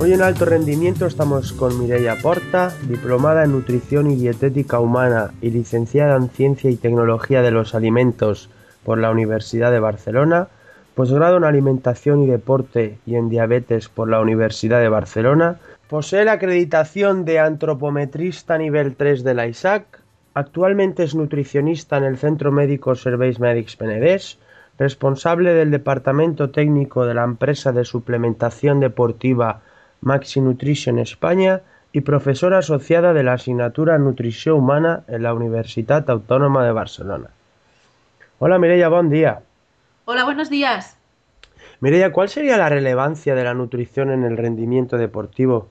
Hoy 0.00 0.12
en 0.12 0.22
Alto 0.22 0.44
Rendimiento 0.44 1.06
estamos 1.06 1.52
con 1.52 1.76
Mireia 1.76 2.14
Porta, 2.22 2.72
diplomada 2.86 3.42
en 3.42 3.50
Nutrición 3.50 4.08
y 4.08 4.14
Dietética 4.14 4.78
Humana 4.78 5.32
y 5.40 5.50
licenciada 5.50 6.14
en 6.14 6.28
Ciencia 6.28 6.70
y 6.70 6.76
Tecnología 6.76 7.42
de 7.42 7.50
los 7.50 7.74
Alimentos 7.74 8.48
por 8.84 8.98
la 8.98 9.10
Universidad 9.10 9.72
de 9.72 9.80
Barcelona, 9.80 10.46
posgrado 10.94 11.38
en 11.38 11.42
Alimentación 11.42 12.22
y 12.22 12.28
Deporte 12.28 12.98
y 13.06 13.16
en 13.16 13.28
Diabetes 13.28 13.88
por 13.88 14.08
la 14.08 14.20
Universidad 14.20 14.78
de 14.78 14.88
Barcelona, 14.88 15.58
posee 15.88 16.24
la 16.24 16.32
acreditación 16.32 17.24
de 17.24 17.40
antropometrista 17.40 18.56
nivel 18.56 18.94
3 18.94 19.24
de 19.24 19.34
la 19.34 19.48
ISAC, 19.48 20.00
actualmente 20.32 21.02
es 21.02 21.16
nutricionista 21.16 21.96
en 21.96 22.04
el 22.04 22.18
Centro 22.18 22.52
Médico 22.52 22.94
Serveis 22.94 23.40
Mèdics 23.40 23.76
Penedès, 23.76 24.38
responsable 24.78 25.54
del 25.54 25.72
Departamento 25.72 26.50
Técnico 26.50 27.04
de 27.04 27.14
la 27.14 27.24
empresa 27.24 27.72
de 27.72 27.84
suplementación 27.84 28.78
deportiva 28.78 29.62
Maxi 30.00 30.40
Nutrition 30.40 30.98
España 30.98 31.62
y 31.92 32.02
profesora 32.02 32.58
asociada 32.58 33.12
de 33.12 33.22
la 33.22 33.34
asignatura 33.34 33.98
Nutrición 33.98 34.58
Humana 34.58 35.04
en 35.08 35.22
la 35.22 35.34
Universitat 35.34 36.08
Autónoma 36.10 36.64
de 36.64 36.72
Barcelona. 36.72 37.30
Hola 38.38 38.58
Mireia, 38.58 38.88
buen 38.88 39.10
día. 39.10 39.40
Hola, 40.04 40.24
buenos 40.24 40.50
días. 40.50 40.96
Mireia, 41.80 42.12
¿cuál 42.12 42.28
sería 42.28 42.56
la 42.56 42.68
relevancia 42.68 43.34
de 43.34 43.44
la 43.44 43.54
nutrición 43.54 44.10
en 44.10 44.24
el 44.24 44.36
rendimiento 44.36 44.96
deportivo? 44.96 45.70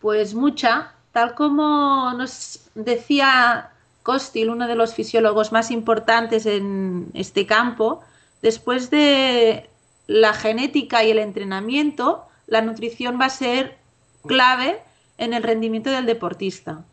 Pues 0.00 0.34
mucha, 0.34 0.92
tal 1.12 1.34
como 1.34 2.12
nos 2.14 2.70
decía 2.74 3.70
Costil, 4.02 4.50
uno 4.50 4.66
de 4.68 4.74
los 4.74 4.94
fisiólogos 4.94 5.52
más 5.52 5.70
importantes 5.70 6.44
en 6.44 7.06
este 7.14 7.46
campo, 7.46 8.02
después 8.42 8.90
de 8.90 9.68
la 10.06 10.34
genética 10.34 11.02
y 11.04 11.10
el 11.10 11.18
entrenamiento, 11.18 12.26
la 12.46 12.60
nutrición 12.60 13.18
va 13.20 13.26
a 13.26 13.30
ser 13.30 13.78
clave 14.26 14.78
en 15.18 15.32
el 15.34 15.42
rendimiento 15.42 15.90
del 15.90 16.06
deportista. 16.06 16.84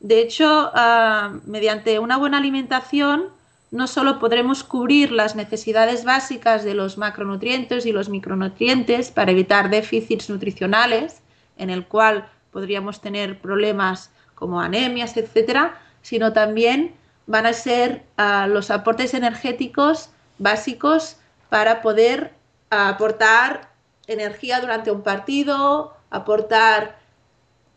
De 0.00 0.20
hecho, 0.20 0.70
uh, 0.70 1.40
mediante 1.46 1.98
una 1.98 2.16
buena 2.16 2.38
alimentación, 2.38 3.30
no 3.70 3.86
solo 3.86 4.18
podremos 4.18 4.64
cubrir 4.64 5.12
las 5.12 5.34
necesidades 5.34 6.04
básicas 6.04 6.64
de 6.64 6.74
los 6.74 6.96
macronutrientes 6.96 7.84
y 7.84 7.92
los 7.92 8.08
micronutrientes 8.08 9.10
para 9.10 9.32
evitar 9.32 9.70
déficits 9.70 10.30
nutricionales, 10.30 11.20
en 11.58 11.70
el 11.70 11.84
cual 11.86 12.28
podríamos 12.52 13.00
tener 13.00 13.40
problemas 13.40 14.10
como 14.34 14.60
anemias, 14.60 15.16
etcétera, 15.16 15.80
sino 16.00 16.32
también 16.32 16.94
van 17.26 17.44
a 17.44 17.52
ser 17.52 18.04
uh, 18.16 18.48
los 18.48 18.70
aportes 18.70 19.12
energéticos 19.14 20.10
básicos 20.38 21.16
para 21.50 21.82
poder 21.82 22.32
aportar 22.70 23.67
energía 24.08 24.60
durante 24.60 24.90
un 24.90 25.02
partido, 25.02 25.94
aportar 26.10 26.98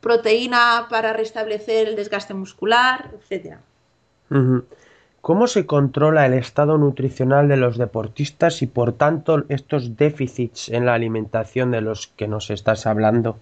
proteína 0.01 0.87
para 0.89 1.13
restablecer 1.13 1.87
el 1.87 1.95
desgaste 1.95 2.33
muscular, 2.33 3.11
etc. 3.29 3.57
¿Cómo 5.21 5.45
se 5.45 5.67
controla 5.67 6.25
el 6.25 6.33
estado 6.33 6.77
nutricional 6.79 7.47
de 7.47 7.57
los 7.57 7.77
deportistas 7.77 8.63
y 8.63 8.67
por 8.67 8.93
tanto 8.93 9.43
estos 9.49 9.95
déficits 9.95 10.69
en 10.69 10.87
la 10.87 10.95
alimentación 10.95 11.69
de 11.69 11.81
los 11.81 12.07
que 12.07 12.27
nos 12.27 12.49
estás 12.49 12.87
hablando? 12.87 13.37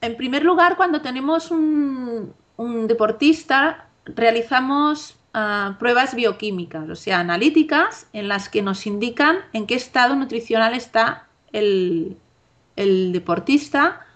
En 0.00 0.16
primer 0.16 0.44
lugar, 0.44 0.76
cuando 0.76 1.00
tenemos 1.00 1.52
un, 1.52 2.32
un 2.56 2.86
deportista, 2.88 3.86
realizamos 4.06 5.16
uh, 5.34 5.74
pruebas 5.78 6.14
bioquímicas, 6.14 6.88
o 6.88 6.96
sea, 6.96 7.20
analíticas, 7.20 8.08
en 8.12 8.28
las 8.28 8.48
que 8.48 8.62
nos 8.62 8.86
indican 8.86 9.38
en 9.52 9.66
qué 9.66 9.74
estado 9.74 10.16
nutricional 10.16 10.74
está 10.74 11.27
el, 11.52 12.16
deportista, 12.76 14.06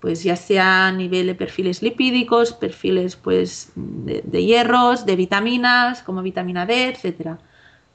pues 0.00 0.22
ya 0.22 0.36
sea 0.36 0.88
a 0.88 0.92
nivel 0.92 1.26
de 1.26 1.34
perfiles 1.34 1.82
lipídicos, 1.82 2.52
perfiles 2.52 3.16
pues 3.16 3.72
de, 3.74 4.44
hierros, 4.44 5.06
de 5.06 5.16
vitaminas, 5.16 6.02
como 6.02 6.22
vitamina 6.22 6.66
D, 6.66 6.88
etc. 6.88 7.38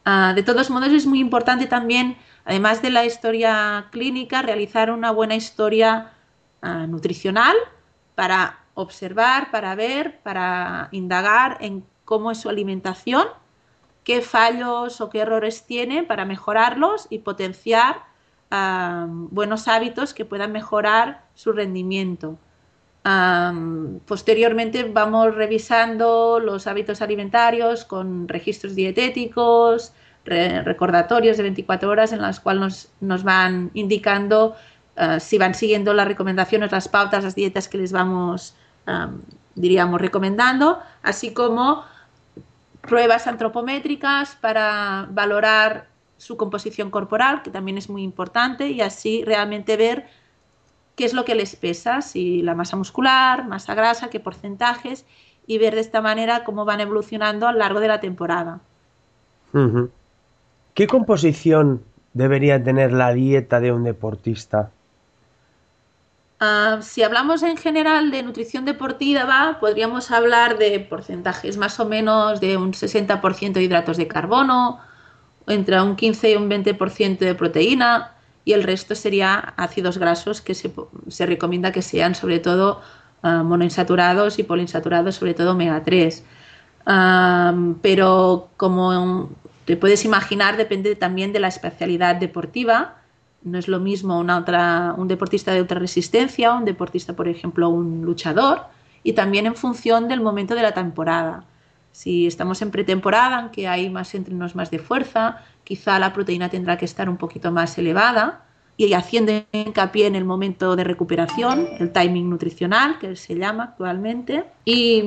Uh, 0.06 0.34
de 0.34 0.44
todos 0.44 0.70
modos, 0.70 0.90
es 0.90 1.06
muy 1.06 1.20
importante 1.20 1.66
también, 1.68 2.18
además 2.46 2.82
de 2.82 2.90
la 2.90 3.06
historia 3.06 3.88
clínica, 3.92 4.42
realizar 4.42 4.92
una 4.92 5.12
buena 5.12 5.36
historia 5.36 6.12
uh, 6.62 6.88
nutricional 6.88 7.56
para 8.16 8.59
observar, 8.74 9.52
para 9.52 9.76
ver, 9.76 10.20
para 10.24 10.90
indagar 10.92 11.58
en 11.62 11.86
cómo 12.06 12.32
es 12.32 12.40
su 12.40 12.50
alimentación, 12.50 13.28
qué 14.03 14.22
fallos 14.22 15.00
o 15.02 15.09
qué 15.09 15.20
errores 15.20 15.66
tiene 15.66 16.03
para 16.03 16.26
mejorarlos 16.26 17.08
y 17.09 17.20
potenciar 17.20 18.12
buenos 19.08 19.68
hábitos 19.68 20.14
que 20.14 20.25
puedan 20.25 20.52
mejorar 20.52 21.25
su 21.34 21.53
rendimiento. 21.53 22.38
Posteriormente 24.06 24.84
vamos 24.84 25.36
revisando 25.36 26.40
los 26.40 26.68
hábitos 26.68 27.02
alimentarios 27.02 27.84
con 27.84 28.28
registros 28.28 28.75
dietéticos, 28.75 29.94
re 30.24 30.62
recordatorios 30.62 31.38
de 31.38 31.44
24 31.44 31.90
horas 31.90 32.14
en 32.14 32.22
las 32.22 32.40
cuales 32.40 32.91
nos, 33.02 33.24
van 33.24 33.72
indicando 33.74 34.56
uh, 34.97 35.20
si 35.20 35.38
van 35.38 35.53
siguiendo 35.53 35.94
las 35.94 36.08
recomendaciones, 36.08 36.72
las 36.72 36.88
pautas, 36.88 37.25
las 37.25 37.35
dietas 37.35 37.68
que 37.68 37.78
les 37.78 37.91
vamos, 37.91 38.56
diríamos, 39.56 40.00
recomendando, 40.00 40.80
así 41.02 41.34
como 41.34 41.84
pruebas 42.81 43.28
antropométricas 43.28 44.35
para 44.40 45.08
valorar 45.09 45.88
su 46.23 46.38
composición 46.38 46.89
corporal, 46.89 47.41
que 47.44 47.51
también 47.51 47.78
es 47.78 47.89
muy 47.89 48.03
importante, 48.03 48.69
y 48.69 48.81
así 48.81 49.23
realmente 49.23 49.78
ver 49.78 50.07
qué 50.95 51.06
es 51.06 51.13
lo 51.13 51.25
que 51.25 51.35
les 51.35 51.56
pesa, 51.56 52.01
si 52.01 52.41
la 52.41 52.56
masa 52.56 52.78
muscular, 52.78 53.47
masa 53.47 53.75
grasa, 53.75 54.09
qué 54.09 54.19
porcentajes, 54.19 55.06
y 55.45 55.57
ver 55.57 55.75
de 55.75 55.81
esta 55.81 56.01
manera 56.01 56.44
cómo 56.44 56.66
van 56.66 56.79
evolucionando 56.79 57.47
a 57.47 57.51
lo 57.51 57.59
largo 57.59 57.79
de 57.79 57.88
la 57.88 58.00
temporada. 58.00 58.61
¿Qué 60.73 60.88
composición 60.88 61.84
debería 62.13 62.63
tener 62.63 62.94
la 62.94 63.13
dieta 63.13 63.59
de 63.59 63.72
un 63.72 63.84
deportista? 63.84 64.72
Uh, 66.41 66.81
si 66.81 67.03
hablamos 67.03 67.44
en 67.44 67.55
general 67.55 68.11
de 68.11 68.23
nutrición 68.23 68.66
deportiva, 68.66 69.57
podríamos 69.59 70.11
hablar 70.11 70.57
de 70.57 70.79
porcentajes 70.79 71.57
más 71.57 71.79
o 71.79 71.85
menos 71.85 72.40
de 72.40 72.57
un 72.57 72.73
60% 72.73 73.53
de 73.53 73.63
hidratos 73.63 73.97
de 73.97 74.07
carbono, 74.07 74.79
entre 75.48 75.81
un 75.81 75.96
15 75.96 76.31
y 76.31 76.36
un 76.36 76.50
20% 76.50 77.18
de 77.20 77.36
proteína 77.36 78.14
y 78.46 78.54
el 78.54 78.64
resto 78.64 78.96
sería 78.96 79.54
ácidos 79.58 79.98
grasos 79.98 80.42
que 80.42 80.54
se, 80.54 80.72
se 81.08 81.26
recomienda 81.26 81.72
que 81.72 81.81
sean 81.81 82.16
sobre 82.16 82.40
todo 82.40 82.81
uh, 83.24 83.44
monoinsaturados 83.44 84.40
y 84.40 84.44
poliinsaturados, 84.44 85.16
sobre 85.16 85.34
todo 85.34 85.52
omega 85.52 85.84
3. 85.84 86.24
Uh, 86.86 87.76
pero 87.82 88.50
como 88.58 89.30
te 89.66 89.78
puedes 89.78 90.03
imaginar, 90.03 90.58
depende 90.58 90.96
también 90.96 91.32
de 91.32 91.40
la 91.40 91.48
especialidad 91.48 92.18
deportiva. 92.18 92.96
No 93.44 93.58
es 93.58 93.68
lo 93.68 93.80
mismo 93.80 94.20
otra, 94.20 94.94
un 94.98 95.08
deportista 95.08 95.53
de 95.53 95.62
ultra 95.62 95.80
resistencia, 95.80 96.53
un 96.53 96.66
deportista, 96.66 97.14
por 97.14 97.28
ejemplo, 97.28 97.70
un 97.70 98.03
luchador, 98.03 98.62
y 99.03 99.14
también 99.14 99.46
en 99.46 99.56
función 99.56 100.08
del 100.08 100.22
momento 100.22 100.56
de 100.56 100.62
la 100.62 100.73
temporada. 100.73 101.44
Si 101.93 102.25
estamos 102.25 102.61
en 102.63 102.72
pretemporada, 102.72 103.37
aunque 103.37 103.67
hay 103.67 103.90
más 103.90 104.13
entrenos 104.16 104.55
más 104.55 104.72
de 104.72 104.79
fuerza, 104.79 105.43
quizá 105.63 105.99
la 105.99 106.11
proteína 106.11 106.49
tendrá 106.49 106.75
que 106.75 106.85
estar 106.85 107.07
un 107.07 107.17
poquito 107.17 107.51
más 107.51 107.78
elevada 107.78 108.41
y 108.75 108.93
haciendo 108.93 109.31
hincapié 109.51 110.07
en 110.07 110.16
el 110.16 110.25
momento 110.25 110.75
de 110.75 110.84
recuperación, 110.84 111.67
el 111.79 111.91
timing 111.91 112.31
nutricional, 112.31 112.97
que 112.97 113.16
se 113.16 113.35
llama 113.35 113.66
actualmente. 113.66 114.43
Y 114.66 115.03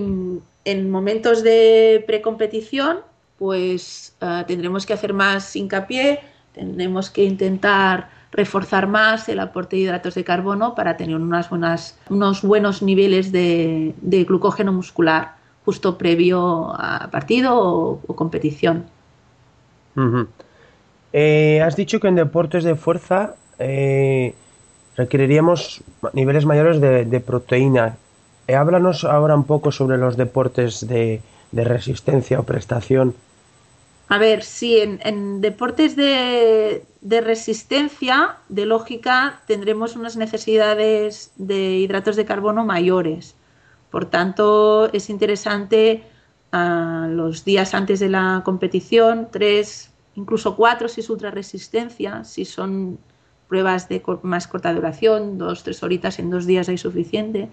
en 0.64 0.90
momentos 0.90 1.42
de 1.42 2.04
precompetición, 2.06 3.00
pues 3.36 4.14
uh, 4.22 4.44
tendremos 4.46 4.86
que 4.86 4.92
hacer 4.92 5.12
más 5.12 5.56
hincapié, 5.56 6.20
tendremos 6.54 7.10
que 7.10 7.24
intentar 7.24 8.10
reforzar 8.30 8.86
más 8.86 9.28
el 9.28 9.40
aporte 9.40 9.74
de 9.74 9.82
hidratos 9.82 10.14
de 10.14 10.22
carbono 10.22 10.76
para 10.76 10.96
tener 10.96 11.16
unas 11.16 11.50
buenas, 11.50 11.98
unos 12.08 12.42
buenos 12.42 12.80
niveles 12.80 13.32
de 13.32 13.92
glucógeno 14.28 14.72
muscular 14.72 15.35
justo 15.66 15.98
previo 15.98 16.70
a 16.78 17.10
partido 17.10 17.58
o, 17.58 18.00
o 18.06 18.14
competición. 18.14 18.86
Uh 19.96 20.02
-huh. 20.02 20.26
eh, 21.12 21.60
has 21.60 21.74
dicho 21.74 21.98
que 22.00 22.08
en 22.08 22.14
deportes 22.14 22.62
de 22.64 22.76
fuerza 22.76 23.34
eh, 23.58 24.34
requeriríamos 24.96 25.82
niveles 26.12 26.46
mayores 26.46 26.80
de, 26.80 27.04
de 27.04 27.20
proteína. 27.20 27.98
Eh, 28.46 28.54
háblanos 28.54 29.04
ahora 29.04 29.34
un 29.34 29.44
poco 29.44 29.72
sobre 29.72 29.98
los 29.98 30.16
deportes 30.16 30.86
de, 30.86 31.20
de 31.52 31.64
resistencia 31.64 32.38
o 32.38 32.44
prestación. 32.44 33.14
A 34.08 34.18
ver, 34.18 34.42
sí, 34.44 34.78
en, 34.78 35.00
en 35.02 35.40
deportes 35.40 35.96
de, 35.96 36.84
de, 37.00 37.20
resistencia, 37.20 38.36
de 38.48 38.64
lógica, 38.64 39.42
tendremos 39.46 39.96
unas 39.96 40.16
necesidades 40.16 41.32
de 41.36 41.78
hidratos 41.82 42.14
de 42.14 42.24
carbono 42.24 42.64
mayores. 42.64 43.35
Por 43.96 44.10
tanto, 44.10 44.92
es 44.92 45.08
interesante 45.08 46.02
a 46.52 47.08
los 47.10 47.46
días 47.46 47.72
antes 47.72 47.98
de 47.98 48.10
la 48.10 48.42
competición, 48.44 49.28
tres, 49.32 49.90
incluso 50.16 50.54
cuatro 50.54 50.86
si 50.86 51.00
es 51.00 51.08
ultra 51.08 51.30
resistencia, 51.30 52.22
si 52.22 52.44
son 52.44 52.98
pruebas 53.48 53.88
de 53.88 54.02
más 54.20 54.48
corta 54.48 54.74
duración, 54.74 55.38
dos, 55.38 55.62
tres 55.62 55.82
horitas 55.82 56.18
en 56.18 56.28
dos 56.28 56.44
días 56.44 56.68
hay 56.68 56.76
suficiente, 56.76 57.48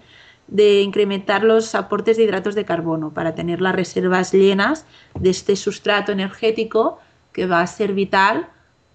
de 0.46 0.82
incrementar 0.82 1.44
los 1.44 1.74
aportes 1.74 2.18
de 2.18 2.24
hidratos 2.24 2.54
de 2.54 2.66
carbono 2.66 3.08
para 3.08 3.34
tener 3.34 3.62
las 3.62 3.74
reservas 3.74 4.34
llenas 4.34 4.84
de 5.18 5.30
este 5.30 5.56
sustrato 5.56 6.12
energético 6.12 6.98
que 7.32 7.46
va 7.46 7.62
a 7.62 7.66
ser 7.66 7.94
vital 7.94 8.48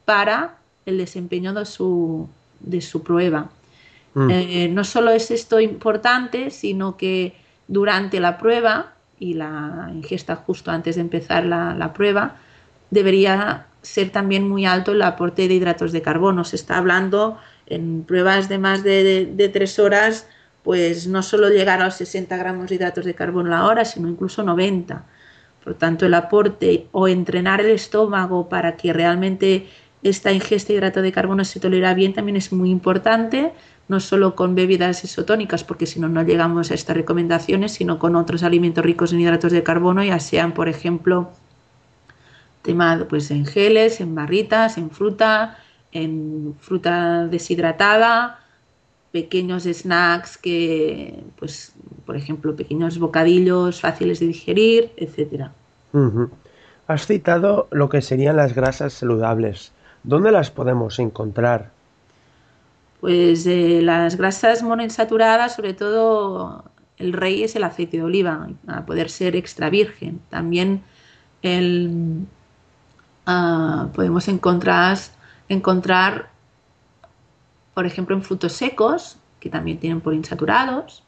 para 0.05 0.59
el 0.85 0.99
desempeño 0.99 1.51
de 1.55 1.65
su, 1.65 2.29
de 2.59 2.79
su 2.81 3.01
prueba. 3.01 3.49
Mm. 4.13 4.29
Eh, 4.31 4.69
no 4.71 4.83
solo 4.83 5.11
es 5.11 5.31
esto 5.31 5.59
importante, 5.59 6.49
sino 6.49 6.97
que 6.97 7.35
durante 7.67 8.19
la 8.19 8.37
prueba 8.37 8.93
y 9.19 9.33
la 9.33 9.89
ingesta 9.93 10.35
justo 10.35 10.71
antes 10.71 10.95
de 10.95 11.01
empezar 11.01 11.45
la, 11.45 11.75
la 11.75 11.93
prueba, 11.93 12.37
debería 12.89 13.67
ser 13.81 14.09
también 14.09 14.47
muy 14.47 14.65
alto 14.65 14.91
el 14.91 15.01
aporte 15.01 15.47
de 15.47 15.53
hidratos 15.53 15.91
de 15.91 16.01
carbono. 16.01 16.43
Se 16.43 16.55
está 16.55 16.77
hablando 16.77 17.37
en 17.67 18.03
pruebas 18.03 18.49
de 18.49 18.57
más 18.57 18.83
de, 18.83 19.25
de, 19.25 19.49
tres 19.49 19.79
horas 19.79 20.27
pues 20.63 21.07
no 21.07 21.23
solo 21.23 21.49
llegar 21.49 21.81
a 21.81 21.85
los 21.85 21.95
60 21.95 22.35
gramos 22.35 22.69
de 22.69 22.75
hidratos 22.75 23.05
de 23.05 23.15
carbono 23.15 23.47
a 23.53 23.59
la 23.59 23.65
hora, 23.65 23.85
sino 23.85 24.09
incluso 24.09 24.43
90. 24.43 25.05
Por 25.63 25.73
tanto, 25.75 26.05
el 26.05 26.13
aporte 26.13 26.87
o 26.91 27.07
entrenar 27.07 27.61
el 27.61 27.71
estómago 27.71 28.49
para 28.49 28.75
que 28.75 28.91
realmente 28.91 29.67
esta 30.03 30.31
ingesta 30.31 30.69
de 30.69 30.73
hidrato 30.75 31.01
de 31.01 31.11
carbono 31.11 31.45
se 31.45 31.59
tolera 31.59 31.93
bien 31.93 32.13
también 32.13 32.35
es 32.35 32.51
muy 32.51 32.69
importante, 32.69 33.53
no 33.89 33.99
solo 33.99 34.35
con 34.35 34.55
bebidas 34.55 35.03
isotónicas, 35.03 35.63
porque 35.63 35.87
si 35.87 35.99
no, 35.99 36.07
no 36.07 36.23
llegamos 36.23 36.71
a 36.71 36.75
estas 36.75 36.95
recomendaciones, 36.95 37.73
sino 37.73 37.99
con 37.99 38.15
otros 38.15 38.43
alimentos 38.43 38.85
ricos 38.85 39.11
en 39.11 39.19
hidratos 39.19 39.51
de 39.51 39.63
carbono, 39.63 40.03
ya 40.03 40.19
sean, 40.19 40.53
por 40.53 40.69
ejemplo, 40.69 41.31
tema 42.61 43.05
pues, 43.09 43.31
en 43.31 43.47
geles, 43.47 43.99
en 43.99 44.13
barritas, 44.13 44.77
en 44.77 44.91
fruta, 44.91 45.57
en 45.91 46.55
fruta 46.61 47.25
deshidratada, 47.25 48.39
pequeños 49.11 49.63
snacks 49.63 50.37
que, 50.37 51.23
pues, 51.39 51.73
por 52.05 52.15
ejemplo, 52.15 52.55
pequeños 52.55 52.99
bocadillos 52.99 53.81
fáciles 53.81 54.19
de 54.19 54.27
digerir, 54.27 54.91
etcétera. 54.97 55.51
Has 56.87 57.07
citado 57.07 57.67
lo 57.71 57.89
que 57.89 58.03
serían 58.03 58.37
las 58.37 58.53
grasas 58.53 58.93
saludables. 58.93 59.71
¿Dónde 60.03 60.31
las 60.31 60.51
podemos 60.51 60.99
encontrar? 60.99 61.71
Pues 62.99 63.45
eh, 63.45 63.81
las 63.81 64.17
grasas 64.17 64.61
monoinsaturadas, 64.63 65.55
sobre 65.55 65.73
todo 65.73 66.65
el 66.97 67.13
rey 67.13 67.43
es 67.43 67.55
el 67.55 67.63
aceite 67.63 67.97
de 67.97 68.03
oliva, 68.03 68.49
a 68.67 68.85
poder 68.85 69.09
ser 69.09 69.35
extra 69.35 69.69
virgen. 69.69 70.21
También 70.29 70.83
el, 71.41 72.25
uh, 73.25 73.87
podemos 73.93 74.27
encontrar, 74.27 74.97
encontrar 75.47 76.29
por 77.79 77.85
ejemplo, 77.85 78.13
en 78.13 78.23
frutos 78.23 78.51
secos, 78.51 79.15
que 79.39 79.49
también 79.49 79.79
tienen 79.79 80.01
poliinsaturados. 80.01 81.01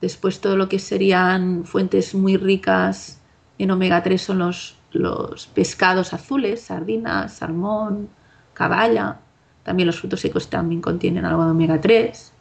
Después 0.00 0.40
todo 0.40 0.56
lo 0.56 0.68
que 0.68 0.78
serían 0.78 1.64
fuentes 1.64 2.14
muy 2.14 2.36
ricas 2.36 3.20
en 3.58 3.72
omega 3.72 4.00
3 4.00 4.22
son 4.22 4.38
los, 4.38 4.76
los 4.92 5.48
pescados 5.48 6.12
azules, 6.12 6.62
sardinas, 6.62 7.34
salmón, 7.34 8.08
caballa. 8.54 9.18
También 9.64 9.86
los 9.86 10.00
frutos 10.00 10.20
secos 10.20 10.48
también 10.48 10.80
contienen 10.80 11.24
algo 11.24 11.44
de 11.44 11.50
omega 11.50 11.80
3. 11.80 12.32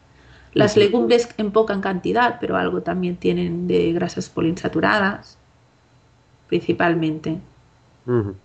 Las 0.54 0.76
legumbres 0.76 1.30
en 1.38 1.52
poca 1.52 1.80
cantidad, 1.80 2.38
pero 2.42 2.58
algo 2.58 2.82
también 2.82 3.16
tienen 3.16 3.68
de 3.68 3.94
grasas 3.94 4.30
poliinsaturadas, 4.30 5.38
principalmente. 6.48 7.38
Uh 8.06 8.12
-huh. 8.12 8.36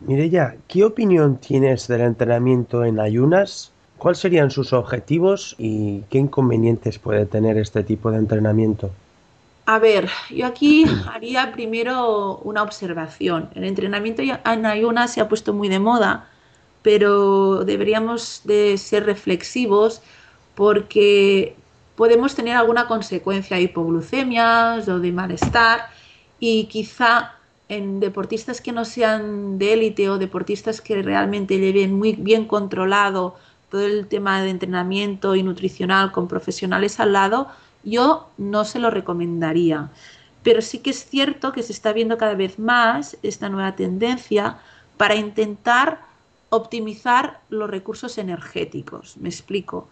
Mireya, 0.00 0.56
¿qué 0.66 0.84
opinión 0.84 1.36
tienes 1.36 1.86
del 1.86 2.00
entrenamiento 2.00 2.84
en 2.84 2.98
ayunas? 2.98 3.70
¿Cuáles 3.98 4.18
serían 4.18 4.50
sus 4.50 4.72
objetivos 4.72 5.54
y 5.58 6.00
qué 6.10 6.18
inconvenientes 6.18 6.98
puede 6.98 7.24
tener 7.24 7.56
este 7.56 7.84
tipo 7.84 8.10
de 8.10 8.18
entrenamiento? 8.18 8.90
A 9.64 9.78
ver, 9.78 10.10
yo 10.28 10.46
aquí 10.46 10.84
haría 11.12 11.52
primero 11.52 12.38
una 12.38 12.64
observación. 12.64 13.48
El 13.54 13.64
entrenamiento 13.64 14.22
en 14.22 14.66
ayunas 14.66 15.12
se 15.12 15.20
ha 15.20 15.28
puesto 15.28 15.54
muy 15.54 15.68
de 15.68 15.78
moda, 15.78 16.28
pero 16.82 17.64
deberíamos 17.64 18.42
de 18.44 18.76
ser 18.76 19.06
reflexivos 19.06 20.02
porque 20.54 21.56
podemos 21.96 22.34
tener 22.34 22.56
alguna 22.56 22.86
consecuencia 22.86 23.56
de 23.56 23.64
hipoglucemias 23.64 24.88
o 24.88 24.98
de 24.98 25.12
malestar 25.12 25.88
y 26.40 26.64
quizá 26.64 27.34
en 27.68 28.00
deportistas 28.00 28.60
que 28.60 28.72
no 28.72 28.84
sean 28.84 29.58
de 29.58 29.72
élite 29.72 30.10
o 30.10 30.18
deportistas 30.18 30.80
que 30.80 31.00
realmente 31.02 31.58
lleven 31.58 31.94
muy 31.94 32.12
bien 32.14 32.46
controlado 32.46 33.36
todo 33.70 33.86
el 33.86 34.06
tema 34.06 34.42
de 34.42 34.50
entrenamiento 34.50 35.34
y 35.34 35.42
nutricional 35.42 36.12
con 36.12 36.28
profesionales 36.28 37.00
al 37.00 37.14
lado, 37.14 37.48
yo 37.84 38.28
no 38.36 38.66
se 38.66 38.78
lo 38.78 38.90
recomendaría. 38.90 39.90
Pero 40.42 40.60
sí 40.60 40.80
que 40.80 40.90
es 40.90 41.06
cierto 41.06 41.52
que 41.52 41.62
se 41.62 41.72
está 41.72 41.92
viendo 41.94 42.18
cada 42.18 42.34
vez 42.34 42.58
más 42.58 43.16
esta 43.22 43.48
nueva 43.48 43.74
tendencia 43.74 44.58
para 44.98 45.14
intentar 45.14 46.00
optimizar 46.52 47.40
los 47.48 47.70
recursos 47.70 48.18
energéticos. 48.18 49.16
Me 49.16 49.30
explico. 49.30 49.88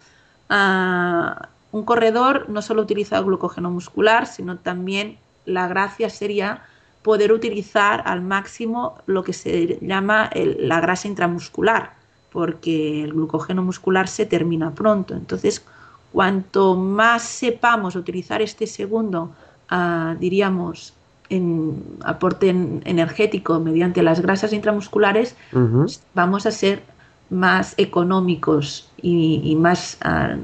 Uh, 0.51 1.33
un 1.73 1.85
corredor 1.85 2.51
no 2.51 2.61
solo 2.61 2.83
utiliza 2.83 3.19
glucógeno 3.21 3.71
muscular, 3.71 4.27
sino 4.27 4.59
también 4.59 5.19
la 5.47 5.69
gracia 5.69 6.11
sería 6.11 6.62
poder 7.03 7.33
utilizar 7.33 8.03
al 8.05 8.21
máximo 8.21 8.99
lo 9.07 9.25
que 9.25 9.33
se 9.33 9.79
llama 9.81 10.29
el, 10.35 10.69
la 10.69 10.81
grasa 10.81 11.09
intramuscular, 11.09 11.95
porque 12.31 13.05
el 13.05 13.15
glucógeno 13.15 13.62
muscular 13.62 14.07
se 14.07 14.27
termina 14.27 14.75
pronto. 14.75 15.15
Entonces, 15.15 15.65
cuanto 16.12 16.77
más 16.77 17.23
sepamos 17.23 17.97
utilizar 17.97 18.43
este 18.43 18.67
segundo, 18.67 19.31
uh, 19.73 20.14
diríamos, 20.19 20.93
en 21.31 21.83
aporte 22.05 22.49
en, 22.49 22.83
energético 22.85 23.59
mediante 23.61 24.03
las 24.03 24.21
grasas 24.21 24.53
intramusculares, 24.53 25.37
uh 25.53 25.59
-huh. 25.59 26.01
vamos 26.15 26.45
a 26.47 26.51
ser 26.51 26.83
más 27.31 27.75
económicos 27.79 28.91
y, 29.01 29.41
y 29.45 29.57
más, 29.57 29.99
uh, 30.05 30.37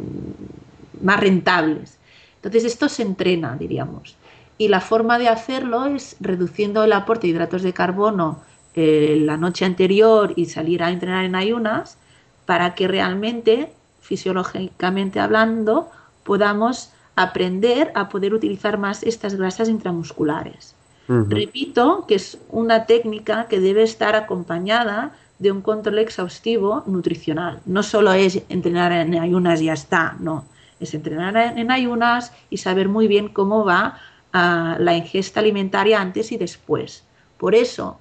más 1.04 1.20
rentables. 1.20 1.98
Entonces, 2.36 2.64
esto 2.64 2.88
se 2.88 3.02
entrena, 3.02 3.56
diríamos. 3.56 4.16
Y 4.56 4.68
la 4.68 4.80
forma 4.80 5.18
de 5.18 5.28
hacerlo 5.28 5.86
es 5.86 6.16
reduciendo 6.20 6.84
el 6.84 6.92
aporte 6.92 7.26
de 7.26 7.32
hidratos 7.32 7.62
de 7.62 7.72
carbono 7.72 8.40
eh, 8.78 9.18
la 9.22 9.38
noche 9.38 9.64
anterior 9.64 10.34
y 10.36 10.44
salir 10.46 10.82
a 10.82 10.90
entrenar 10.90 11.24
en 11.24 11.34
ayunas 11.34 11.96
para 12.44 12.74
que 12.74 12.86
realmente, 12.86 13.72
fisiológicamente 14.00 15.18
hablando, 15.18 15.90
podamos 16.24 16.92
aprender 17.16 17.90
a 17.94 18.10
poder 18.10 18.34
utilizar 18.34 18.76
más 18.76 19.02
estas 19.02 19.34
grasas 19.34 19.70
intramusculares. 19.70 20.75
Uh 21.08 21.12
-huh. 21.12 21.28
Repito 21.28 22.04
que 22.06 22.16
es 22.16 22.38
una 22.50 22.86
técnica 22.86 23.46
que 23.48 23.60
debe 23.60 23.82
estar 23.82 24.14
acompañada 24.14 25.12
de 25.38 25.52
un 25.52 25.62
control 25.62 25.98
exhaustivo 25.98 26.82
nutricional. 26.86 27.60
No 27.66 27.82
solo 27.82 28.12
es 28.12 28.42
entrenar 28.48 28.92
en 28.92 29.14
ayunas 29.18 29.60
y 29.60 29.66
ya 29.66 29.74
está, 29.74 30.16
no. 30.20 30.44
Es 30.80 30.94
entrenar 30.94 31.36
en 31.36 31.70
ayunas 31.70 32.32
y 32.50 32.58
saber 32.58 32.88
muy 32.88 33.08
bien 33.08 33.28
cómo 33.28 33.64
va 33.64 33.98
uh, 34.34 34.82
la 34.82 34.96
ingesta 34.96 35.40
alimentaria 35.40 36.00
antes 36.00 36.32
y 36.32 36.36
después. 36.36 37.04
Por 37.38 37.54
eso, 37.54 37.98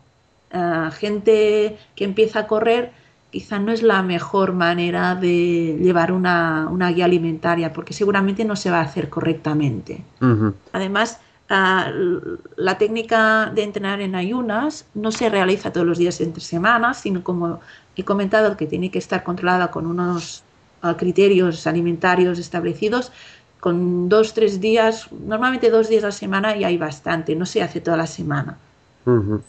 uh, 0.53 0.91
gente 0.91 1.77
que 1.95 2.03
empieza 2.03 2.39
a 2.39 2.47
correr 2.47 2.91
quizá 3.31 3.59
no 3.59 3.73
es 3.73 3.83
la 3.83 4.01
mejor 4.01 4.53
manera 4.53 5.15
de 5.15 5.77
llevar 5.81 6.13
una, 6.13 6.69
una, 6.71 6.89
guía 6.91 7.03
alimentaria 7.03 7.73
porque 7.73 7.93
seguramente 7.93 8.45
no 8.45 8.55
se 8.55 8.71
va 8.71 8.79
a 8.79 8.83
hacer 8.83 9.09
correctamente. 9.09 10.03
Uh 10.21 10.25
-huh. 10.25 10.53
Además, 10.71 11.19
uh, 11.49 12.37
la 12.55 12.77
técnica 12.77 13.51
de 13.53 13.63
entrenar 13.63 14.01
en 14.01 14.15
ayunas 14.15 14.85
no 14.93 15.11
se 15.11 15.29
realiza 15.29 15.71
todos 15.71 15.85
los 15.85 15.97
días 15.97 16.19
entre 16.21 16.41
semanas, 16.41 17.01
sino 17.01 17.23
como 17.23 17.59
he 17.95 18.03
comentado 18.03 18.57
que 18.57 18.67
tiene 18.67 18.91
que 18.91 18.99
estar 18.99 19.23
controlada 19.23 19.71
con 19.71 19.85
unos 19.85 20.43
uh, 20.83 20.93
criterios 20.93 21.67
alimentarios 21.67 22.39
establecidos 22.39 23.11
con 23.59 24.09
dos, 24.09 24.33
tres 24.33 24.59
días, 24.59 25.07
normalmente 25.11 25.71
dos 25.71 25.89
días 25.89 26.03
a 26.03 26.07
la 26.07 26.11
semana 26.11 26.55
y 26.55 26.63
hay 26.63 26.77
bastante, 26.77 27.35
no 27.35 27.45
se 27.45 27.63
hace 27.63 27.81
toda 27.81 27.97
la 27.97 28.07
semana. 28.07 28.57
Uh 29.05 29.11
-huh. 29.11 29.41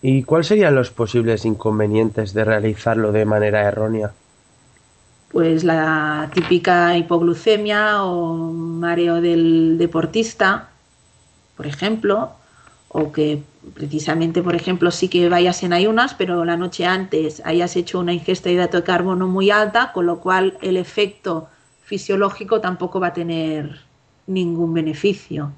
¿Y 0.00 0.22
cuáles 0.22 0.46
serían 0.46 0.76
los 0.76 0.90
posibles 0.90 1.44
inconvenientes 1.44 2.32
de 2.34 2.44
realizarlo 2.44 3.10
de 3.10 3.24
manera 3.24 3.62
errónea? 3.62 4.12
pues 5.30 5.62
la 5.64 6.30
típica 6.32 6.96
hipoglucemia 6.96 8.02
o 8.04 8.52
mareo 8.52 9.20
del 9.20 9.76
deportista, 9.78 10.70
por 11.58 11.66
ejemplo, 11.66 12.30
o 12.88 13.10
que 13.10 13.42
precisamente, 13.74 14.42
por 14.42 14.54
ejemplo, 14.54 14.92
sí 14.92 15.08
que 15.08 15.28
vayas 15.28 15.64
en 15.64 15.72
ayunas, 15.72 16.14
pero 16.14 16.44
la 16.44 16.56
noche 16.56 16.86
antes 16.86 17.42
hayas 17.44 17.74
hecho 17.74 17.98
una 17.98 18.12
ingesta 18.12 18.48
de 18.48 18.54
hidrato 18.54 18.76
de 18.76 18.84
carbono 18.84 19.26
muy 19.26 19.50
alta, 19.50 19.90
con 19.92 20.06
lo 20.06 20.20
cual 20.20 20.56
el 20.62 20.76
efecto 20.76 21.48
fisiológico 21.82 22.60
tampoco 22.60 23.00
va 23.00 23.08
a 23.08 23.12
tener 23.12 23.80
ningún 24.28 24.72
beneficio. 24.72 25.50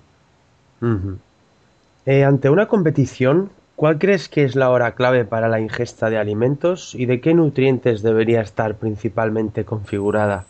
Eh, 2.07 2.25
ante 2.25 2.49
una 2.49 2.67
competición, 2.67 3.51
¿cuál 3.77 3.99
crees 3.99 4.31
que 4.31 4.45
es 4.45 4.57
la 4.57 4.71
hora 4.71 4.95
clave 4.95 5.27
para 5.27 5.49
la 5.49 5.61
ingesta 5.61 6.09
de 6.09 6.17
alimentos 6.17 6.95
y 6.95 7.05
de 7.05 7.21
qué 7.21 7.35
nutrientes 7.35 8.01
debería 8.01 8.41
estar 8.41 8.77
principalmente 8.77 9.67
configurada? 9.67 10.47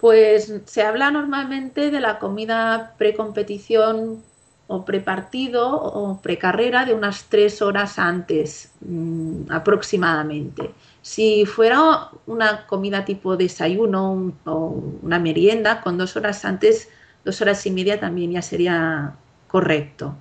Pues 0.00 0.52
se 0.64 0.82
habla 0.82 1.10
normalmente 1.10 1.90
de 1.90 2.00
la 2.00 2.18
comida 2.18 2.94
precompetición 2.96 4.24
o 4.66 4.84
prepartido 4.84 5.68
o 5.76 6.20
precarrera 6.22 6.86
de 6.86 6.94
unas 6.94 7.24
tres 7.24 7.60
horas 7.60 7.98
antes 7.98 8.72
mm, 8.80 9.50
aproximadamente. 9.50 10.70
Si 11.02 11.44
fuera 11.44 12.08
una 12.26 12.66
comida 12.66 13.04
tipo 13.04 13.36
desayuno 13.36 14.32
o 14.44 14.82
una 15.02 15.18
merienda, 15.18 15.80
con 15.82 15.98
dos 15.98 16.16
horas 16.16 16.44
antes, 16.44 16.88
dos 17.24 17.40
horas 17.42 17.66
y 17.66 17.70
media 17.70 18.00
también 18.00 18.32
ya 18.32 18.42
sería 18.42 19.16
correcto. 19.48 20.14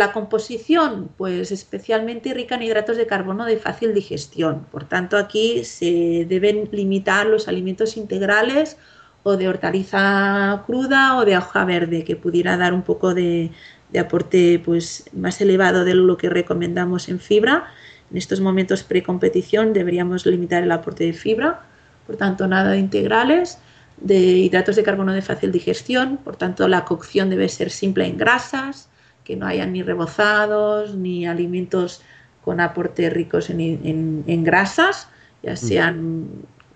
La 0.00 0.12
composición, 0.12 1.10
pues 1.18 1.52
especialmente 1.52 2.32
rica 2.32 2.54
en 2.54 2.62
hidratos 2.62 2.96
de 2.96 3.06
carbono 3.06 3.44
de 3.44 3.58
fácil 3.58 3.92
digestión. 3.92 4.64
Por 4.72 4.84
tanto, 4.84 5.18
aquí 5.18 5.62
se 5.64 6.24
deben 6.26 6.70
limitar 6.72 7.26
los 7.26 7.48
alimentos 7.48 7.98
integrales 7.98 8.78
o 9.24 9.36
de 9.36 9.46
hortaliza 9.46 10.62
cruda 10.64 11.18
o 11.18 11.26
de 11.26 11.36
hoja 11.36 11.66
verde, 11.66 12.04
que 12.04 12.16
pudiera 12.16 12.56
dar 12.56 12.72
un 12.72 12.80
poco 12.80 13.12
de, 13.12 13.50
aporte 13.94 14.62
pues, 14.64 15.04
más 15.12 15.38
elevado 15.42 15.84
de 15.84 15.92
lo 15.92 16.16
que 16.16 16.30
recomendamos 16.30 17.10
en 17.10 17.20
fibra. 17.20 17.66
En 18.10 18.16
estos 18.16 18.40
momentos 18.40 18.82
pre-competición 18.84 19.74
deberíamos 19.74 20.24
limitar 20.24 20.62
el 20.62 20.72
aporte 20.72 21.04
de 21.04 21.12
fibra, 21.12 21.60
por 22.06 22.16
tanto 22.16 22.48
nada 22.48 22.70
de 22.70 22.78
integrales, 22.78 23.58
de 23.98 24.16
hidratos 24.16 24.76
de 24.76 24.82
carbono 24.82 25.12
de 25.12 25.20
fácil 25.20 25.52
digestión, 25.52 26.16
por 26.16 26.36
tanto 26.36 26.68
la 26.68 26.86
cocción 26.86 27.28
debe 27.28 27.50
ser 27.50 27.68
simple 27.68 28.06
en 28.06 28.16
grasas, 28.16 28.89
que 29.30 29.36
no 29.36 29.46
haya 29.46 29.64
ni 29.64 29.84
rebozados 29.84 30.96
ni 30.96 31.24
alimentos 31.24 32.02
con 32.44 32.58
aportes 32.60 33.12
ricos 33.12 33.48
en 33.48 34.44
grasas, 34.44 35.08
ya 35.40 35.54
sean 35.54 36.26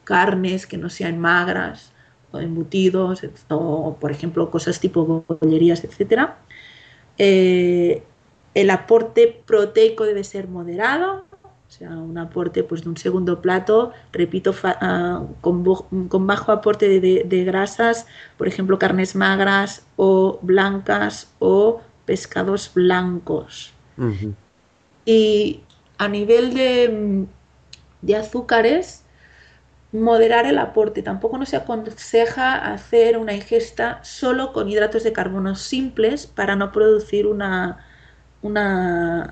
carnes 0.05 0.69
que 0.69 0.79
no 0.79 0.89
sean 0.89 1.19
magras, 1.19 1.91
embutidos 2.41 3.23
o, 3.49 3.97
por 3.99 4.13
ejemplo, 4.13 4.51
cosas 4.53 4.79
tipo 4.79 5.25
bollerías, 5.27 5.83
etcétera. 5.83 6.37
Eh, 7.19 8.03
el 8.55 8.71
aporte 8.71 9.43
proteico 9.47 10.05
debe 10.05 10.23
ser 10.23 10.47
moderado, 10.47 11.25
o 11.43 11.71
sea, 11.71 11.91
un 11.91 12.19
aporte 12.19 12.63
pues, 12.63 12.85
de 12.85 12.91
un 12.91 12.97
segundo 12.97 13.41
plato, 13.41 13.93
repito, 14.13 14.55
ah, 14.63 15.23
con, 15.41 15.65
bajo 16.27 16.53
aporte 16.53 17.01
de, 17.01 17.45
grasas, 17.45 18.07
por 18.39 18.47
ejemplo, 18.47 18.79
carnes 18.79 19.17
magras 19.17 19.85
o 19.97 20.39
blancas 20.43 21.33
o 21.41 21.81
pescados 22.05 22.73
blancos. 22.75 23.73
Y 25.05 25.61
a 25.99 26.09
nivel 26.09 26.55
de, 26.55 27.27
de 28.03 28.17
azúcares, 28.17 29.05
moderar 29.95 30.47
el 30.47 30.59
aporte. 30.59 31.03
Tampoco 31.03 31.39
no 31.39 31.47
se 31.47 31.57
aconseja 31.57 32.73
hacer 32.73 33.17
una 33.17 33.33
ingesta 33.33 34.03
solo 34.03 34.53
con 34.53 34.69
hidratos 34.69 35.05
de 35.05 35.13
carbono 35.13 35.55
simples 35.55 36.27
para 36.27 36.57
no 36.57 36.73
producir 36.73 37.27
un 37.27 37.43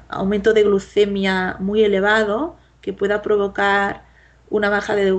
aumento 0.08 0.52
de 0.54 0.62
glucemia 0.62 1.56
muy 1.58 1.82
elevado 1.82 2.56
que 2.80 2.92
pueda 2.92 3.22
provocar 3.22 4.04
una 4.50 4.68
baja 4.68 4.94
de, 4.94 5.10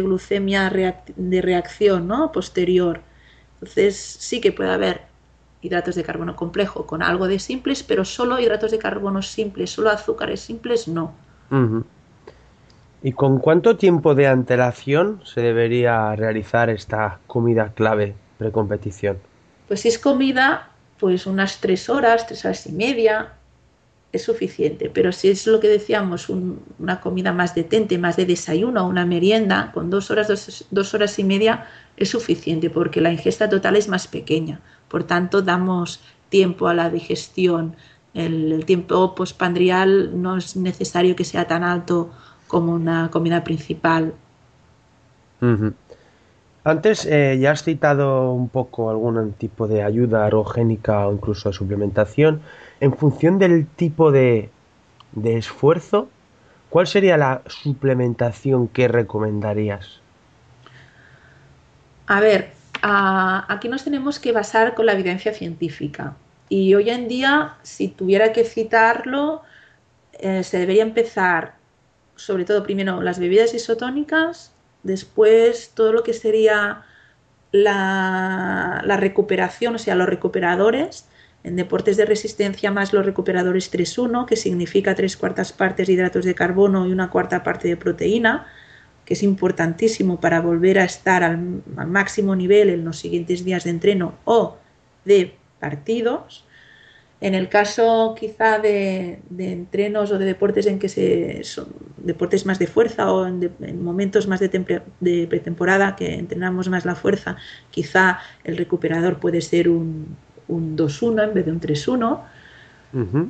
glucemia 0.00 0.70
de 0.70 1.42
reacción 1.42 2.06
¿no? 2.06 2.30
posterior. 2.30 3.00
Entonces 3.54 3.96
sí 3.96 4.40
que 4.40 4.52
puede 4.52 4.70
haber 4.70 5.11
hidratos 5.62 5.94
de 5.94 6.02
carbono 6.02 6.36
complejo 6.36 6.86
con 6.86 7.02
algo 7.02 7.28
de 7.28 7.38
simples, 7.38 7.82
pero 7.82 8.04
solo 8.04 8.38
hidratos 8.38 8.72
de 8.72 8.78
carbono 8.78 9.22
simples, 9.22 9.70
solo 9.70 9.90
azúcares 9.90 10.40
simples 10.40 10.88
no. 10.88 11.14
¿Y 13.02 13.12
con 13.12 13.38
cuánto 13.38 13.76
tiempo 13.76 14.14
de 14.14 14.26
antelación 14.26 15.20
se 15.24 15.40
debería 15.40 16.14
realizar 16.16 16.68
esta 16.68 17.18
comida 17.26 17.72
clave 17.74 18.14
precompetición? 18.38 19.18
Pues 19.68 19.80
si 19.80 19.88
es 19.88 19.98
comida, 19.98 20.68
pues 20.98 21.26
unas 21.26 21.60
tres 21.60 21.88
horas, 21.88 22.26
tres 22.26 22.44
horas 22.44 22.66
y 22.66 22.72
media 22.72 23.32
es 24.12 24.22
suficiente. 24.22 24.90
Pero 24.92 25.10
si 25.12 25.28
es 25.30 25.46
lo 25.46 25.58
que 25.58 25.68
decíamos, 25.68 26.28
una 26.28 27.00
comida 27.00 27.32
más 27.32 27.54
detente, 27.54 27.98
más 27.98 28.16
de 28.16 28.26
desayuno, 28.26 28.86
una 28.86 29.06
merienda, 29.06 29.70
con 29.72 29.90
dos 29.90 30.10
horas, 30.10 30.66
dos, 30.70 30.94
horas 30.94 31.18
y 31.18 31.24
media 31.24 31.66
es 31.96 32.10
suficiente 32.10 32.70
porque 32.70 33.00
la 33.00 33.12
ingesta 33.12 33.48
total 33.48 33.76
es 33.76 33.88
más 33.88 34.06
pequeña. 34.06 34.60
Por 34.88 35.04
tanto, 35.04 35.42
damos 35.42 36.00
tiempo 36.28 36.68
a 36.68 36.74
la 36.74 36.90
digestión. 36.90 37.74
El, 38.14 38.52
el 38.52 38.66
tiempo 38.66 39.14
postpandrial 39.14 40.20
no 40.20 40.36
es 40.36 40.56
necesario 40.56 41.16
que 41.16 41.24
sea 41.24 41.46
tan 41.46 41.64
alto 41.64 42.10
como 42.46 42.74
una 42.74 43.10
comida 43.10 43.42
principal. 43.42 44.12
Antes 46.64 47.06
eh, 47.06 47.38
ya 47.40 47.50
has 47.52 47.64
citado 47.64 48.32
un 48.32 48.48
poco 48.48 48.90
algún 48.90 49.32
tipo 49.32 49.66
de 49.66 49.82
ayuda 49.82 50.26
erogénica 50.26 51.08
o 51.08 51.12
incluso 51.12 51.48
de 51.48 51.54
suplementación. 51.54 52.42
En 52.82 52.92
función 52.96 53.38
del 53.38 53.68
tipo 53.68 54.10
de, 54.10 54.50
esfuerzo, 55.22 56.08
¿cuál 56.68 56.88
sería 56.88 57.16
la 57.16 57.42
suplementación 57.46 58.66
que 58.66 58.88
recomendarías? 58.88 60.00
A 62.08 62.18
ver, 62.18 62.50
aquí 62.82 63.68
nos 63.68 63.84
tenemos 63.84 64.18
que 64.18 64.32
basar 64.32 64.74
con 64.74 64.86
la 64.86 64.94
evidencia 64.94 65.32
científica. 65.32 66.16
Y 66.48 66.74
hoy 66.74 66.90
en 66.90 67.06
día, 67.06 67.54
si 67.62 67.86
tuviera 67.86 68.32
que 68.32 68.42
citarlo, 68.42 69.42
eh, 70.14 70.42
se 70.42 70.58
debería 70.58 70.82
empezar 70.82 71.54
sobre 72.16 72.44
todo 72.44 72.64
primero 72.64 73.00
las 73.00 73.20
bebidas 73.20 73.54
isotónicas, 73.54 74.52
después 74.82 75.70
todo 75.76 75.92
lo 75.92 76.02
que 76.02 76.14
sería 76.14 76.82
la, 77.52 78.82
recuperación, 78.98 79.76
o 79.76 79.78
sea, 79.78 79.94
los 79.94 80.08
recuperadores, 80.08 81.06
en 81.44 81.56
deportes 81.56 81.96
de 81.96 82.04
resistencia 82.04 82.70
más 82.70 82.92
los 82.92 83.04
recuperadores 83.04 83.72
3-1, 83.72 84.26
que 84.26 84.36
significa 84.36 84.94
tres 84.94 85.16
cuartas 85.16 85.52
partes 85.52 85.86
de 85.86 85.94
hidratos 85.94 86.24
de 86.24 86.34
carbono 86.34 86.86
y 86.86 86.92
una 86.92 87.10
cuarta 87.10 87.42
parte 87.42 87.68
de 87.68 87.76
proteína, 87.76 88.46
que 89.04 89.14
es 89.14 89.22
importantísimo 89.22 90.20
para 90.20 90.40
volver 90.40 90.78
a 90.78 90.84
estar 90.84 91.24
al, 91.24 91.62
máximo 91.86 92.36
nivel 92.36 92.70
en 92.70 92.84
los 92.84 92.98
siguientes 92.98 93.44
días 93.44 93.64
de 93.64 93.70
entreno 93.70 94.14
o 94.24 94.56
de 95.04 95.34
partidos. 95.58 96.44
En 97.20 97.34
el 97.34 97.48
caso 97.48 98.16
quizá 98.18 98.58
de, 98.58 99.20
entrenos 99.38 100.10
o 100.12 100.18
de 100.18 100.24
deportes 100.24 100.66
en 100.66 100.78
que 100.78 100.88
se 100.88 101.44
son 101.44 101.68
deportes 101.96 102.46
más 102.46 102.58
de 102.58 102.66
fuerza 102.66 103.12
o 103.12 103.26
en, 103.26 103.82
momentos 103.82 104.26
más 104.26 104.40
de, 104.40 105.26
pretemporada 105.28 105.94
que 105.94 106.14
entrenamos 106.14 106.68
más 106.68 106.84
la 106.84 106.96
fuerza, 106.96 107.36
quizá 107.70 108.20
el 108.42 108.56
recuperador 108.56 109.20
puede 109.20 109.40
ser 109.40 109.68
un, 109.68 110.16
2-1 110.48 111.24
en 111.24 111.34
vez 111.34 111.44
de 111.46 111.52
un 111.52 111.60
3-1. 111.60 112.20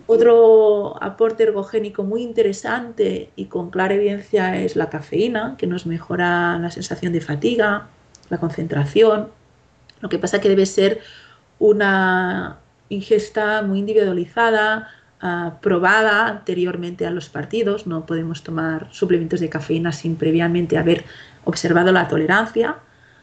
Otro 0.07 1.01
aporte 1.01 1.45
ergogénico 1.45 2.03
muy 2.03 2.23
interesante 2.23 3.31
y 3.37 3.45
con 3.45 3.71
clara 3.71 3.95
evidencia 3.95 4.57
es 4.57 4.75
la 4.75 4.91
cafeína, 4.91 5.55
que 5.57 5.69
nos 5.69 5.87
mejora 5.87 6.59
la 6.59 6.71
sensación 6.73 7.13
de 7.13 7.21
fatiga, 7.21 7.87
la 8.29 8.39
concentración. 8.39 9.29
Lo 10.01 10.09
que 10.09 10.19
pasa 10.19 10.41
que 10.41 10.49
debe 10.49 10.67
ser 10.67 11.01
una, 11.61 12.59
ingesta 12.93 13.63
muy 13.63 13.79
individualizada, 13.79 14.89
ah, 15.21 15.55
probada 15.61 16.29
anteriormente 16.29 17.07
a 17.07 17.11
los 17.11 17.29
partidos. 17.29 17.87
No 17.87 18.07
podemos 18.07 18.43
tomar 18.43 18.89
suplementos 18.93 19.41
de 19.41 19.49
cafeína 19.49 19.93
sin 19.93 20.17
previamente 20.17 20.79
haber 20.79 21.05
observado 21.45 21.93
la 21.93 22.09
tolerancia, 22.09 22.77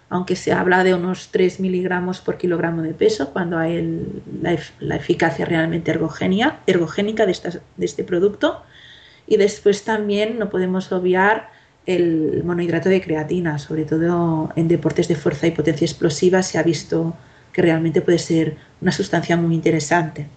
aunque 0.10 0.36
se 0.36 0.51
habla 0.51 0.84
de 0.84 0.94
unos 0.94 1.30
3 1.32 1.60
miligramos 1.60 2.20
por 2.20 2.38
kilogramo 2.38 2.82
de 2.82 2.94
peso 2.94 3.32
cuando 3.32 3.58
hay 3.58 4.22
la, 4.42 4.96
eficacia 4.96 5.46
realmente 5.46 5.92
ergogénica 5.92 7.25
de, 7.25 7.62
de 7.78 7.86
este 7.86 8.04
producto. 8.04 8.63
Y 9.28 9.38
después 9.38 9.84
también 9.84 10.39
no 10.39 10.50
podemos 10.50 10.92
obviar 10.92 11.50
el 11.86 12.44
monohidrato 12.44 12.89
de 12.89 13.01
creatina, 13.01 13.60
sobre 13.60 13.86
todo 13.86 14.50
en 14.56 14.68
deportes 14.68 15.08
de 15.08 15.16
fuerza 15.16 15.48
y 15.48 15.51
potencia 15.51 15.86
explosiva 15.86 16.42
se 16.42 16.58
ha 16.58 16.63
visto 16.63 17.16
que 17.54 17.62
realmente 17.62 18.01
puede 18.01 18.20
ser 18.20 18.58
una 18.82 18.92
sustancia 18.92 19.38
muy 19.38 19.56
interesante. 19.56 20.28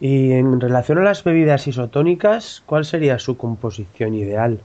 Y 0.00 0.32
en 0.32 0.60
relación 0.60 0.98
a 0.98 1.02
las 1.02 1.24
bebidas 1.24 1.66
isotónicas, 1.66 2.62
¿cuál 2.66 2.84
sería 2.84 3.18
su 3.18 3.36
composición 3.36 4.14
ideal? 4.14 4.60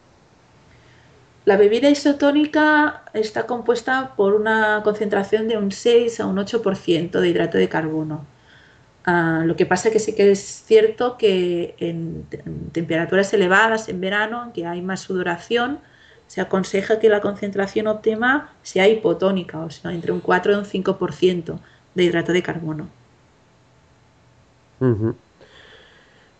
La 1.45 1.57
bebida 1.57 1.89
isotónica 1.89 3.03
está 3.13 3.45
compuesta 3.45 4.13
por 4.15 4.33
una 4.33 4.81
concentración 4.83 5.47
de 5.49 5.57
un 5.57 5.71
6 5.71 6.21
a 6.21 6.25
un 6.25 6.37
8% 6.37 7.19
de 7.19 7.29
hidrato 7.29 7.57
de 7.57 7.67
carbono. 7.67 8.25
Ah, 9.05 9.43
lo 9.45 9.57
que 9.57 9.65
pasa 9.65 9.89
es 9.89 9.93
que 9.93 9.99
sí 9.99 10.15
que 10.15 10.31
es 10.31 10.39
cierto 10.39 11.17
que 11.17 11.75
en, 11.79 12.25
temperaturas 12.71 13.33
elevadas, 13.33 13.89
en 13.89 13.99
verano, 13.99 14.51
que 14.53 14.65
hay 14.65 14.81
más 14.81 15.01
sudoración, 15.01 15.79
se 16.27 16.39
aconseja 16.39 16.99
que 16.99 17.09
la 17.09 17.19
concentración 17.19 17.87
óptima 17.87 18.53
sea 18.63 18.87
hipotónica, 18.87 19.59
o 19.59 19.69
sea, 19.69 19.91
entre 19.91 20.13
un 20.13 20.21
4 20.21 20.53
y 20.53 20.55
un 20.55 20.65
5% 20.65 21.59
de 21.95 22.03
hidrato 22.03 22.31
de 22.31 22.41
carbono. 22.41 22.87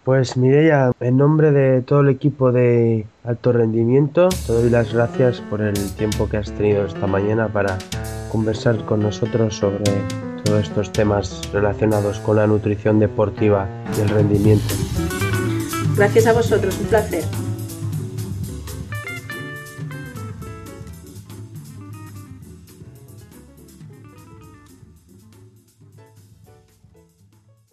Pues 0.03 0.36
Mireia, 0.36 0.91
en 1.00 1.15
nombre 1.15 1.51
de 1.51 1.81
todo 1.81 2.01
el 2.01 2.10
equipo 2.10 2.51
de 2.51 3.05
alto 3.24 3.53
rendimiento, 3.53 4.27
te 4.45 4.51
doy 4.51 4.69
las 4.69 4.93
gracias 4.93 5.39
por 5.39 5.62
el 5.62 5.75
tiempo 5.95 6.27
que 6.27 6.36
has 6.36 6.51
tenido 6.51 6.86
esta 6.86 7.07
mañana 7.07 7.48
para 7.48 7.77
conversar 8.29 8.83
con 8.83 9.00
nosotros 9.00 9.55
sobre 9.55 9.86
todos 10.43 10.63
estos 10.63 10.91
temas 10.91 11.41
relacionados 11.53 12.19
con 12.19 12.36
la 12.36 12.48
nutrición 12.48 13.00
deportiva 13.00 13.65
y 13.98 14.01
el 14.01 14.10
rendimiento. 14.10 14.75
Gracias 15.95 16.27
a 16.27 16.33
vosotros, 16.33 16.77
un 16.81 16.88
placer. 16.88 17.24